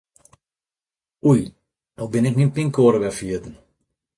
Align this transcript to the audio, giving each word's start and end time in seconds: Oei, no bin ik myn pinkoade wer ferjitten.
Oei, 1.31 1.43
no 1.97 2.03
bin 2.11 2.27
ik 2.29 2.35
myn 2.37 2.53
pinkoade 2.55 2.99
wer 3.01 3.17
ferjitten. 3.17 3.55